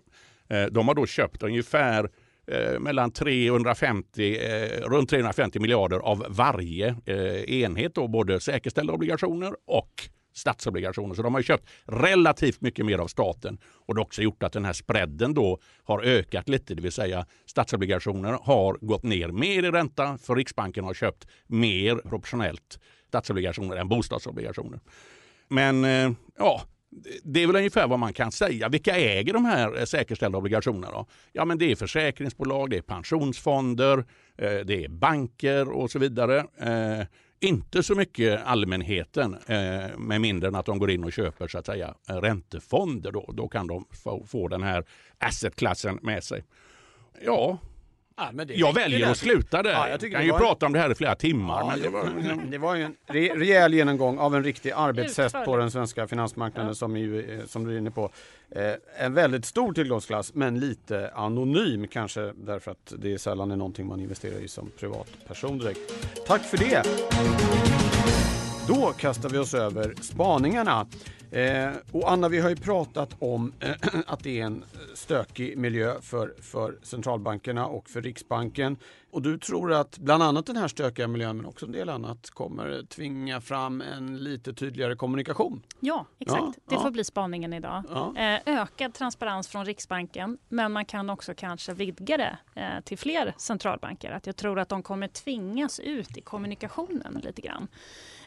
[0.50, 2.10] eh, de har då köpt ungefär
[2.52, 6.96] eh, mellan 350, eh, runt 350 miljarder av varje
[7.48, 11.16] enhet, då, både säkerställda obligationer och statsobligationer.
[11.16, 13.58] Så de har köpt relativt mycket mer av staten.
[13.64, 16.92] Och det har också gjort att den här spreaden då har ökat lite, det vill
[16.92, 23.76] säga statsobligationer har gått ner mer i ränta för Riksbanken har köpt mer proportionellt statsobligationer
[23.76, 24.80] än bostadsobligationer.
[25.48, 26.62] Men eh, ja,
[27.24, 28.70] det är väl ungefär vad man kan säga.
[28.70, 30.92] Vilka äger de här eh, säkerställda obligationerna?
[30.92, 31.06] Då?
[31.32, 33.98] Ja, men det är försäkringsbolag, det är pensionsfonder,
[34.38, 36.40] eh, det är banker och så vidare.
[36.58, 37.06] Eh,
[37.40, 41.58] inte så mycket allmänheten eh, med mindre än att de går in och köper så
[41.58, 43.12] att säga eh, räntefonder.
[43.12, 43.86] Då, då kan de
[44.28, 44.86] få den här
[45.18, 46.44] assetklassen med sig.
[47.26, 47.58] Ja,
[48.18, 49.12] Ja, jag väljer det.
[49.12, 49.72] att sluta där.
[49.72, 51.60] Ja, jag kan ju prata om det här i flera timmar.
[51.60, 52.52] Ja, men det, var...
[52.52, 56.76] det var ju en re rejäl genomgång av en riktig arbetshäst på den svenska finansmarknaden
[56.76, 58.12] som, ju, som du är inne på.
[58.52, 58.74] Eh,
[59.06, 64.00] en väldigt stor tillgångsklass men lite anonym kanske därför att det sällan är någonting man
[64.00, 65.80] investerar i som privatperson direkt.
[66.28, 66.84] Tack för det!
[68.68, 70.88] Då kastar vi oss över spaningarna.
[71.32, 73.72] Eh, och Anna, vi har ju pratat om eh,
[74.08, 78.78] att det är en stökig miljö för, för centralbankerna och för Riksbanken.
[79.12, 82.30] Och du tror att bland annat den här stökiga miljön men också en del annat
[82.30, 85.62] kommer tvinga fram en lite tydligare kommunikation?
[85.80, 86.42] Ja, exakt.
[86.42, 86.82] Ja, det ja.
[86.82, 87.84] får bli spaningen idag.
[87.90, 88.14] Ja.
[88.18, 93.34] Eh, ökad transparens från Riksbanken men man kan också kanske vidga det eh, till fler
[93.38, 94.12] centralbanker.
[94.12, 97.68] Att jag tror att de kommer tvingas ut i kommunikationen lite grann.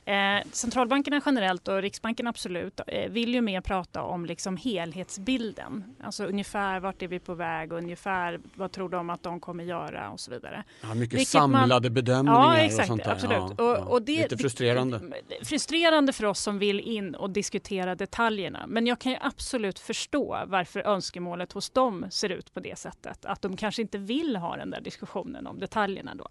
[0.04, 5.84] Eh, centralbankerna generellt och Riksbanken absolut eh, vill ju mer prata om liksom helhetsbilden.
[6.02, 9.64] Alltså ungefär vart är vi på väg och ungefär vad tror de att de kommer
[9.64, 10.64] göra och så vidare.
[10.80, 13.12] Ja, mycket Vilket samlade man, bedömningar ja, exakt, och sånt där.
[13.12, 13.54] Absolut.
[13.58, 15.00] Ja, och, och det, lite frustrerande.
[15.42, 18.64] Frustrerande för oss som vill in och diskutera detaljerna.
[18.66, 23.24] Men jag kan ju absolut förstå varför önskemålet hos dem ser ut på det sättet.
[23.24, 26.26] Att de kanske inte vill ha den där diskussionen om detaljerna då.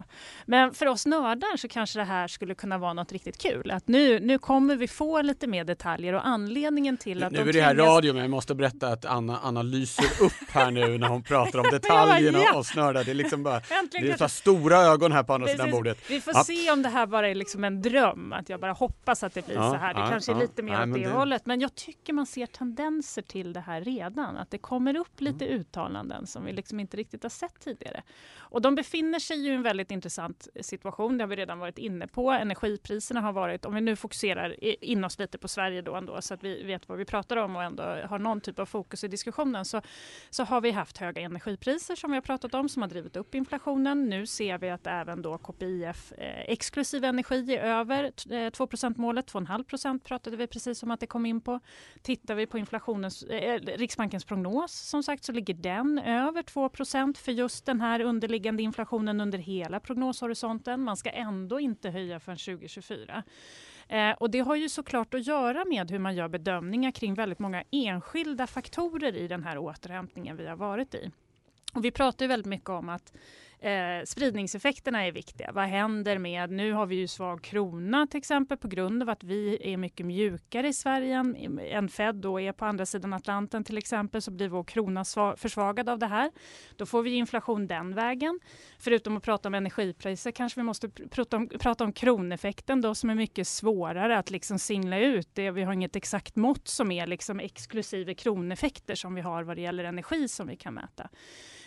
[0.46, 3.88] Men för oss nördar så kanske det här skulle kunna vara något riktigt kul att
[3.88, 7.52] nu, nu kommer vi få lite mer detaljer och anledningen till att nu, de är
[7.52, 11.08] det här radio men jag måste berätta att Anna, Anna lyser upp här nu när
[11.08, 12.58] hon pratar om detaljerna ja.
[12.58, 13.02] och snörda.
[13.02, 16.10] Det är liksom bara, Äntligen det är så stora ögon här på andra sidan bordet.
[16.10, 16.44] Vi får ja.
[16.44, 19.46] se om det här bara är liksom en dröm, att jag bara hoppas att det
[19.46, 19.94] blir ja, så här.
[19.94, 21.46] Det kanske är lite mer åt det, det hållet.
[21.46, 24.36] Men jag tycker man ser tendenser till det här redan.
[24.36, 25.60] Att det kommer upp lite mm.
[25.60, 28.02] uttalanden som vi liksom inte riktigt har sett tidigare.
[28.38, 31.18] Och de befinner sig i en väldigt intressant situation.
[31.18, 32.30] Det har vi redan varit inne på.
[32.30, 36.34] Energipriserna har varit, om vi nu fokuserar in oss lite på Sverige då ändå, så
[36.34, 39.08] att vi vet vad vi pratar om och ändå har någon typ av fokus i
[39.08, 39.82] diskussionen, så,
[40.30, 43.34] så har vi haft höga energipriser som vi har pratat om, som har drivit upp
[43.34, 44.08] inflationen.
[44.08, 48.10] Nu ser vi att även då KPIF eh, exklusive energi är över eh,
[48.50, 51.60] 2% målet 2,5% pratade vi precis om att det kom in på.
[52.02, 57.32] Tittar vi på inflationens, eh, Riksbankens prognos, som sagt, så ligger den över 2% för
[57.32, 60.80] just den här underliggande inflationen under hela prognoshorisonten.
[60.80, 63.22] Man ska ändå inte höja förrän 2024.
[63.88, 67.38] Eh, och det har ju såklart att göra med hur man gör bedömningar kring väldigt
[67.38, 71.10] många enskilda faktorer i den här återhämtningen vi har varit i.
[71.74, 73.12] Och vi pratar ju väldigt mycket om att
[73.62, 75.52] Eh, spridningseffekterna är viktiga.
[75.52, 79.24] Vad händer med, nu har vi ju svag krona till exempel på grund av att
[79.24, 83.64] vi är mycket mjukare i Sverige än, än Fed då är på andra sidan Atlanten
[83.64, 85.04] till exempel så blir vår krona
[85.36, 86.30] försvagad av det här.
[86.76, 88.40] Då får vi inflation den vägen.
[88.78, 93.10] Förutom att prata om energipriser kanske vi måste prata om, prata om kroneffekten då som
[93.10, 95.28] är mycket svårare att liksom singla ut.
[95.32, 99.56] Det, vi har inget exakt mått som är liksom exklusive kroneffekter som vi har vad
[99.56, 101.08] det gäller energi som vi kan mäta.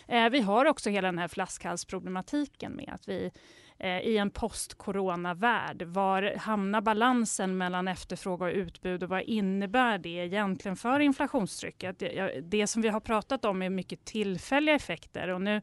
[0.08, 3.30] Eh, vi har också hela den här flaskhalsproblematiken med att vi
[3.78, 5.82] eh, i en post-corona-värld.
[5.82, 11.98] Var hamnar balansen mellan efterfrågan och utbud och vad innebär det egentligen för inflationstrycket?
[11.98, 15.62] Det, det som vi har pratat om är mycket tillfälliga effekter och nu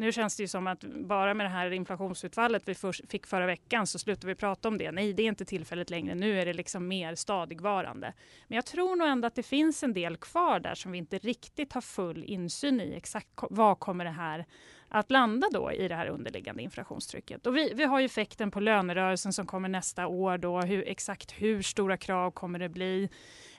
[0.00, 2.74] nu känns det ju som att bara med det här inflationsutfallet vi
[3.08, 4.92] fick förra veckan så slutar vi prata om det.
[4.92, 6.14] Nej, det är inte tillfälligt längre.
[6.14, 8.12] Nu är det liksom mer stadigvarande.
[8.48, 11.18] Men jag tror nog ändå att det finns en del kvar där som vi inte
[11.18, 12.94] riktigt har full insyn i.
[12.94, 14.46] Exakt vad kommer det här
[14.90, 17.46] att landa då i det här underliggande inflationstrycket.
[17.46, 20.38] Och vi, vi har ju effekten på lönerörelsen som kommer nästa år.
[20.38, 23.08] Då, hur, exakt hur stora krav kommer det bli?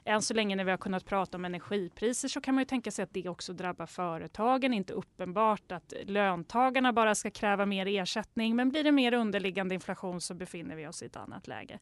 [0.06, 2.92] Än så länge när vi har kunnat prata om energipriser så kan man ju tänka
[2.92, 4.74] sig att det också drabbar företagen.
[4.74, 10.22] Inte uppenbart att löntagarna bara ska kräva mer ersättning men blir det mer underliggande inflation
[10.22, 11.80] så befinner vi oss i ett annat läge.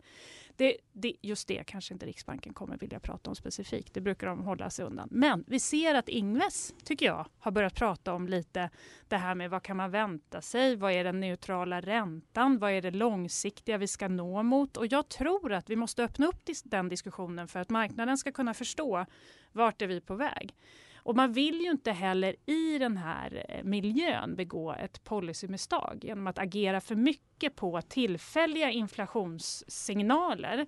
[0.60, 3.94] Det, det, just det kanske inte Riksbanken kommer vilja prata om specifikt.
[3.94, 5.08] Det brukar de hålla sig undan.
[5.12, 8.70] Men vi ser att Ingves, tycker jag, har börjat prata om lite
[9.08, 10.76] det här med vad kan man vänta sig?
[10.76, 12.58] Vad är den neutrala räntan?
[12.58, 14.78] Vad är det långsiktiga vi ska nå mot?
[14.78, 18.54] Och jag tror att vi måste öppna upp den diskussionen för att marknaden ska kunna
[18.54, 19.06] förstå
[19.52, 20.54] vart är vi på väg.
[21.04, 26.28] Och man vill ju inte heller i den här eh, miljön begå ett policymisstag genom
[26.28, 30.66] att agera för mycket på tillfälliga inflationssignaler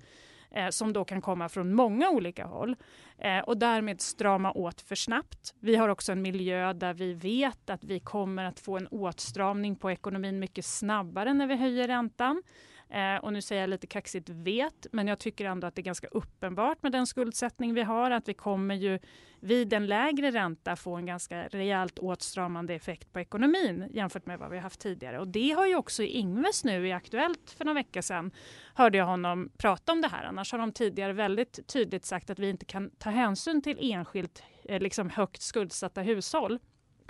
[0.52, 2.76] eh, som då kan komma från många olika håll
[3.18, 5.56] eh, och därmed strama åt för snabbt.
[5.60, 9.76] Vi har också en miljö där vi vet att vi kommer att få en åtstramning
[9.76, 12.44] på ekonomin mycket snabbare när vi höjer räntan.
[12.92, 15.84] Eh, och nu säger jag lite kaxigt vet, men jag tycker ändå att det är
[15.84, 19.00] ganska uppenbart med den skuldsättning vi har att vi kommer ju
[19.40, 24.50] vid en lägre ränta få en ganska rejält åtstramande effekt på ekonomin jämfört med vad
[24.50, 25.20] vi haft tidigare.
[25.20, 28.32] Och det har ju också Ingves nu i Aktuellt för några veckor sedan
[28.76, 30.24] hörde jag honom prata om det här.
[30.24, 34.44] Annars har de tidigare väldigt tydligt sagt att vi inte kan ta hänsyn till enskilt
[34.64, 36.60] eh, liksom högt skuldsatta hushåll.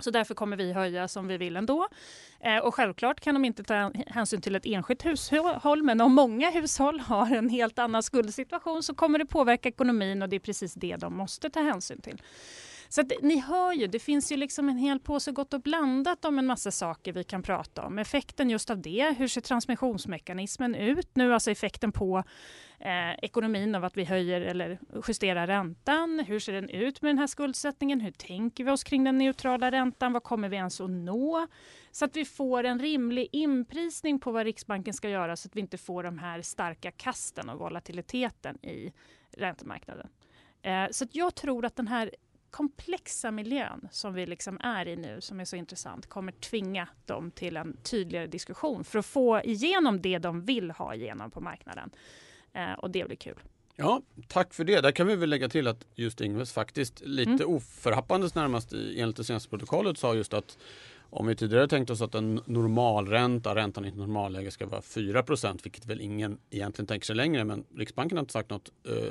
[0.02, 1.88] Så därför kommer vi höja som vi vill ändå.
[2.40, 6.50] Eh, och självklart kan de inte ta hänsyn till ett enskilt hushåll, men om många
[6.50, 10.74] hushåll har en helt annan skuldsituation så kommer det påverka ekonomin och det är precis
[10.74, 12.22] det de måste ta hänsyn till.
[12.92, 16.24] Så att, ni hör ju, det finns ju liksom en hel påse gott och blandat
[16.24, 17.98] om en massa saker vi kan prata om.
[17.98, 21.34] Effekten just av det, hur ser transmissionsmekanismen ut nu?
[21.34, 22.24] Alltså effekten på
[22.78, 24.78] eh, ekonomin av att vi höjer eller
[25.08, 26.24] justerar räntan.
[26.26, 28.00] Hur ser den ut med den här skuldsättningen?
[28.00, 30.12] Hur tänker vi oss kring den neutrala räntan?
[30.12, 31.46] Vad kommer vi ens att nå?
[31.90, 35.60] Så att vi får en rimlig inprisning på vad Riksbanken ska göra så att vi
[35.60, 38.92] inte får de här starka kasten och volatiliteten i
[39.36, 40.08] räntemarknaden.
[40.62, 42.10] Eh, så jag tror att den här
[42.52, 47.30] komplexa miljön som vi liksom är i nu, som är så intressant, kommer tvinga dem
[47.30, 51.90] till en tydligare diskussion för att få igenom det de vill ha igenom på marknaden.
[52.52, 53.38] Eh, och det blir kul.
[53.76, 54.80] Ja, tack för det.
[54.80, 57.48] Där kan vi väl lägga till att just Ingves faktiskt lite mm.
[57.48, 60.58] oförhappandes närmast enligt det senaste protokollet sa just att
[61.10, 65.60] om vi tidigare tänkt oss att en normalränta, räntan i ett normalläge ska vara 4%
[65.62, 68.72] vilket väl ingen egentligen tänker sig längre, men Riksbanken har inte sagt något.
[68.88, 69.10] Uh,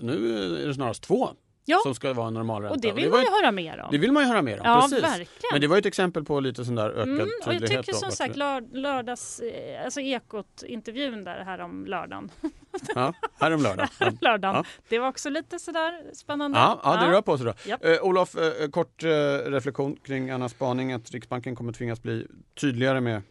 [0.00, 1.30] nu är det snarast 2
[1.66, 1.78] ja.
[1.82, 2.74] som ska vara en normalränta.
[2.74, 3.88] Och det vill och det man ju höra mer om.
[3.90, 5.04] Det vill man ju höra mer om, ja, precis.
[5.04, 5.28] Verkligen.
[5.52, 7.46] Men det var ett exempel på lite sån där ökad mm, tydlighet.
[7.46, 12.30] Och jag tycker som sagt lörd, lördags, eh, alltså Ekot-intervjun där här om lördagen.
[12.94, 13.88] Ja, här om lördag.
[14.20, 14.56] lördagen.
[14.56, 14.64] Ja.
[14.88, 16.58] Det var också lite sådär spännande.
[16.58, 17.70] Ja, ja det rör på sig då.
[17.70, 17.84] Yep.
[17.84, 19.10] Uh, Olof, uh, kort uh,
[19.50, 22.26] reflektion kring Annas spaning att Riksbanken kommer tvingas bli
[22.60, 23.22] tydligare med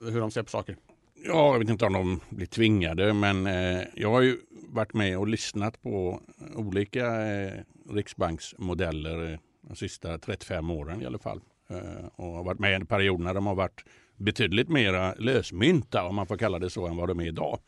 [0.00, 0.76] hur de ser på saker.
[1.24, 4.36] Ja, jag vet inte om de blir tvingade, men eh, jag har ju
[4.68, 6.20] varit med och lyssnat på
[6.54, 7.52] olika eh,
[7.90, 11.40] riksbanksmodeller eh, de sista 35 åren i alla fall.
[11.70, 13.84] Eh, och har varit med i en period när de har varit
[14.16, 17.58] betydligt mer lösmynta, om man får kalla det så, än vad de är idag.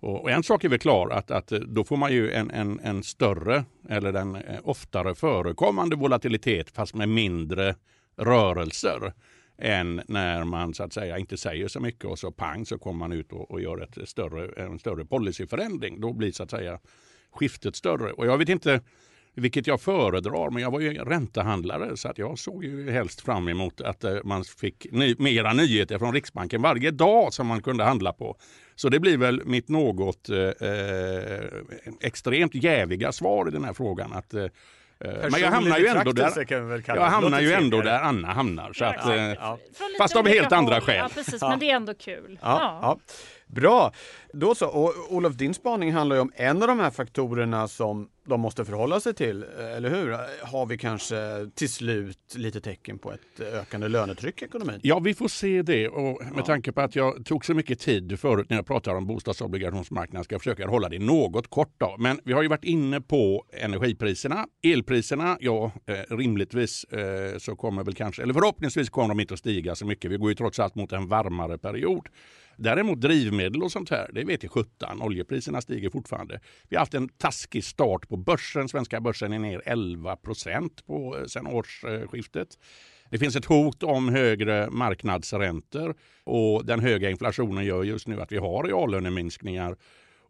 [0.00, 2.50] Och, och en sak är väl klar, att, att eh, då får man ju en,
[2.50, 7.74] en, en större eller en eh, oftare förekommande volatilitet fast med mindre
[8.16, 9.12] rörelser
[9.58, 12.98] än när man så att säga inte säger så mycket och så pang så kommer
[12.98, 16.00] man ut och, och gör ett större, en större policyförändring.
[16.00, 16.78] Då blir så att säga
[17.32, 18.12] skiftet större.
[18.12, 18.80] Och jag vet inte
[19.34, 23.48] vilket jag föredrar, men jag var ju räntehandlare så att jag såg ju helst fram
[23.48, 27.84] emot att eh, man fick ny, mera nyheter från Riksbanken varje dag som man kunde
[27.84, 28.36] handla på.
[28.76, 31.44] Så det blir väl mitt något eh, eh
[32.00, 34.12] extremt jäviga svar i den här frågan.
[34.12, 34.46] att Eh,
[35.00, 36.46] men jag hamnar ju ändå där,
[36.86, 38.72] jag hamnar ju ändå där Anna hamnar.
[38.72, 39.58] Så att, ja, ja.
[39.98, 40.96] Fast av helt andra skäl.
[40.96, 42.38] Ja, precis, men det är ändå kul.
[42.42, 42.98] Ja,
[43.48, 43.92] Bra!
[44.32, 44.68] Då så.
[44.68, 48.64] Och Olof, din spaning handlar ju om en av de här faktorerna som de måste
[48.64, 49.42] förhålla sig till,
[49.76, 50.16] eller hur?
[50.46, 51.16] Har vi kanske
[51.54, 54.80] till slut lite tecken på ett ökande lönetryck i ekonomin?
[54.82, 55.88] Ja, vi får se det.
[55.88, 56.44] Och med ja.
[56.44, 60.34] tanke på att jag tog så mycket tid förut när jag pratade om bostadsobligationsmarknaden ska
[60.34, 61.74] jag försöka hålla det något kort.
[61.78, 61.96] Då.
[61.98, 64.46] Men vi har ju varit inne på energipriserna.
[64.62, 69.40] Elpriserna, ja, eh, rimligtvis eh, så kommer väl kanske, eller förhoppningsvis kommer de inte att
[69.40, 70.10] stiga så mycket.
[70.10, 72.08] Vi går ju trots allt mot en varmare period.
[72.60, 75.02] Däremot drivmedel och sånt här, det vet jag sjutton.
[75.02, 76.40] Oljepriserna stiger fortfarande.
[76.68, 78.68] Vi har haft en taskig start på börsen.
[78.68, 82.48] Svenska börsen är ner 11 procent eh, sen sedan årsskiftet.
[83.10, 85.94] Det finns ett hot om högre marknadsräntor
[86.24, 89.76] och den höga inflationen gör just nu att vi har reallöneminskningar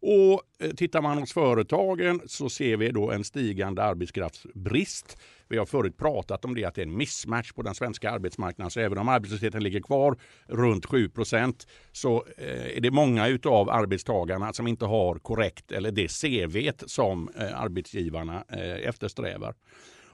[0.01, 5.19] och eh, tittar man hos företagen så ser vi då en stigande arbetskraftsbrist.
[5.49, 8.71] Vi har förut pratat om det att det är en mismatch på den svenska arbetsmarknaden.
[8.71, 13.71] Så även om arbetslösheten ligger kvar runt 7 procent så eh, är det många av
[13.71, 18.45] arbetstagarna som inte har korrekt eller det CV som eh, arbetsgivarna
[18.83, 19.55] eftersträvar.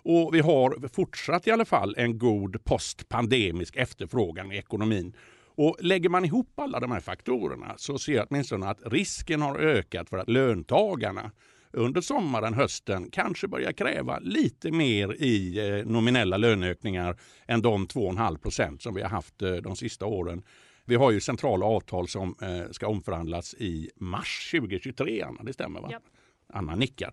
[0.04, 5.16] Och vi har fortsatt i alla fall en god postpandemisk efterfrågan i ekonomin.
[5.56, 9.58] Och lägger man ihop alla de här faktorerna så ser jag åtminstone att risken har
[9.58, 11.30] ökat för att löntagarna
[11.74, 18.38] under sommaren, hösten kanske börjar kräva lite mer i eh, nominella löneökningar än de 2,5
[18.38, 20.42] procent som vi har haft eh, de sista åren.
[20.84, 25.42] Vi har ju centrala avtal som eh, ska omförhandlas i mars 2023, Anna.
[25.42, 25.88] Det stämmer va?
[25.92, 26.00] Ja.
[26.52, 27.12] Anna nickar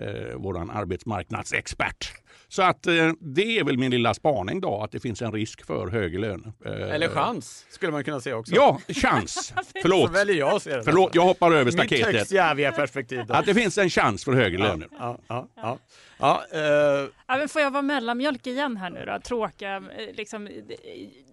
[0.00, 2.12] eh, vår arbetsmarknadsexpert.
[2.48, 5.66] Så att eh, det är väl min lilla spaning då, att det finns en risk
[5.66, 6.52] för högre lön.
[6.64, 8.54] Eh, Eller chans, skulle man kunna säga också.
[8.54, 9.52] Ja, chans.
[9.82, 10.06] Förlåt.
[10.06, 10.82] Så väljer jag det.
[10.84, 12.06] Förlåt, jag hoppar över staketet.
[12.06, 13.26] Mitt högst jäviga perspektiv.
[13.26, 13.34] Då.
[13.34, 14.88] Att det finns en chans för högre löner.
[14.98, 15.78] Ja, ja, ja.
[16.18, 16.42] ja.
[16.52, 17.08] ja, uh...
[17.26, 19.18] ja men får jag vara mellanmjölk igen här nu då?
[19.24, 19.82] Tråkiga, eh,
[20.14, 20.48] liksom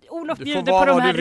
[0.10, 1.14] Olof bjuder på de här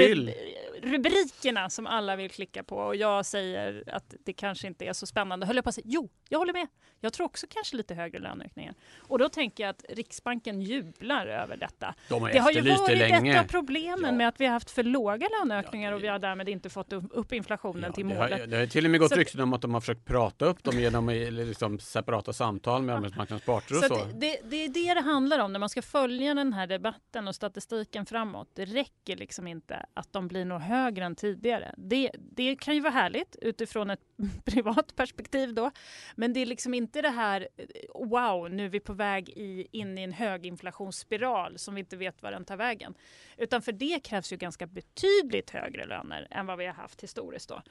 [0.83, 5.07] rubrikerna som alla vill klicka på och jag säger att det kanske inte är så
[5.07, 5.47] spännande.
[5.47, 6.67] Höll jag på att säga, jo, jag håller med.
[7.01, 8.75] Jag tror också kanske lite högre löneökningar.
[8.99, 11.95] Och då tänker jag att Riksbanken jublar över detta.
[12.09, 13.33] De har det har ju varit länge.
[13.33, 14.13] detta problemen ja.
[14.13, 16.93] med att vi har haft för låga löneökningar ja, och vi har därmed inte fått
[16.93, 18.31] upp inflationen ja, till målet.
[18.31, 20.45] Det har, det har till och med gått rykten om att de har försökt prata
[20.45, 23.95] upp dem genom liksom separata samtal med arbetsmarknadens parter och så.
[23.95, 24.05] så.
[24.05, 27.35] Det, det, är det det handlar om när man ska följa den här debatten och
[27.35, 28.49] statistiken framåt.
[28.55, 31.75] Det räcker liksom inte att de blir något högre än tidigare.
[31.77, 34.01] Det, det kan ju vara härligt utifrån ett
[34.45, 35.71] privat perspektiv då.
[36.17, 37.49] Men det är liksom inte det här
[37.95, 42.23] wow, nu är vi på väg i, in i en höginflationsspiral som vi inte vet
[42.23, 42.95] var den tar vägen.
[43.37, 47.49] Utan för det krävs ju ganska betydligt högre löner än vad vi har haft historiskt
[47.49, 47.63] då.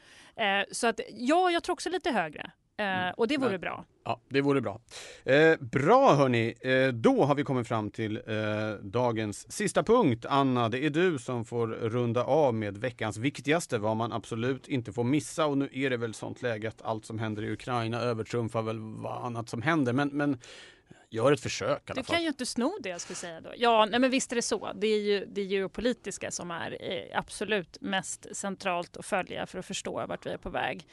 [0.44, 2.52] Eh, så att ja, jag tror också lite högre.
[2.82, 3.86] Eh, och det vore bra.
[4.04, 4.82] Ja, det vore bra.
[5.24, 10.26] Eh, bra hörni, eh, då har vi kommit fram till eh, dagens sista punkt.
[10.30, 14.94] Anna, det är du som får runda av med veckans viktigaste, vad man absolut inte
[14.94, 15.46] får missa.
[15.46, 18.80] Och nu är det väl sånt läge att allt som händer i Ukraina övertrumfar väl
[18.80, 19.94] vad annat som händer.
[19.94, 20.38] Men, men
[21.14, 23.54] Gör ett försök i alla Du kan ju inte sno det jag skulle säga då.
[23.58, 24.72] Ja, nej, men visst är det så.
[24.76, 29.66] Det är ju det geopolitiska som är eh, absolut mest centralt att följa för att
[29.66, 30.88] förstå vart vi är på väg.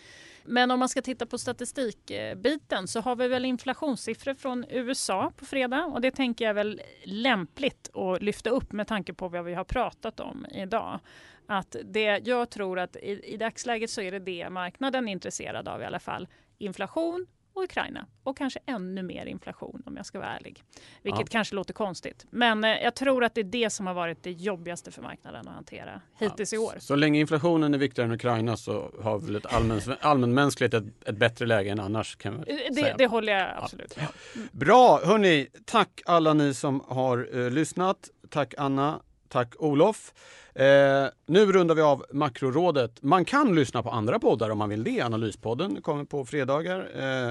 [0.45, 5.45] Men om man ska titta på statistikbiten så har vi väl inflationssiffror från USA på
[5.45, 9.55] fredag och det tänker jag väl lämpligt att lyfta upp med tanke på vad vi
[9.55, 11.01] har pratat om idag.
[11.47, 15.69] Att det, jag tror att i, i dagsläget så är det det marknaden är intresserad
[15.69, 16.29] av i alla fall.
[16.59, 17.27] Inflation
[17.59, 20.65] och Ukraina och kanske ännu mer inflation om jag ska vara ärlig.
[21.03, 21.27] Vilket ja.
[21.31, 22.27] kanske låter konstigt.
[22.31, 25.49] Men eh, jag tror att det är det som har varit det jobbigaste för marknaden
[25.49, 26.57] att hantera hittills ja.
[26.57, 26.75] i år.
[26.79, 31.17] Så länge inflationen är viktigare än Ukraina så har väl ett allmän, allmänmänskligt ett, ett
[31.17, 32.95] bättre läge än annars kan man det, säga.
[32.99, 34.07] Det håller jag absolut ja.
[34.53, 35.47] Bra, hörni.
[35.65, 38.11] Tack alla ni som har uh, lyssnat.
[38.31, 39.01] Tack Anna.
[39.29, 40.13] Tack Olof.
[40.55, 43.03] Eh, nu rundar vi av Makrorådet.
[43.03, 45.01] Man kan lyssna på andra poddar om man vill det.
[45.01, 46.89] Analyspodden kommer på fredagar.
[46.97, 47.29] Eh,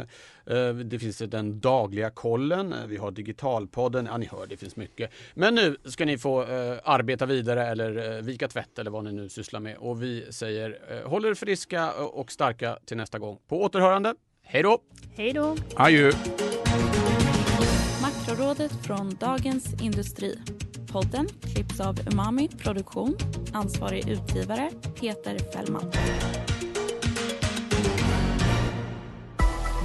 [0.57, 2.75] eh, det finns den dagliga kollen.
[2.87, 4.05] Vi har Digitalpodden.
[4.05, 5.11] Ja, ni hör, det finns mycket.
[5.33, 9.11] Men nu ska ni få eh, arbeta vidare eller eh, vika tvätt eller vad ni
[9.11, 9.77] nu sysslar med.
[9.77, 13.37] Och vi säger eh, håll er friska och starka till nästa gång.
[13.47, 14.15] På återhörande.
[14.43, 14.79] Hej då!
[15.15, 15.55] Hej då!
[15.75, 16.11] Adjö!
[18.01, 20.39] Makrorådet från Dagens Industri.
[20.91, 23.17] Podden klipps av Umami Produktion.
[23.53, 25.91] Ansvarig utgivare Peter Fällman.